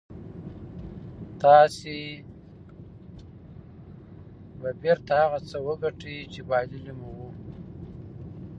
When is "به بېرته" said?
4.59-5.13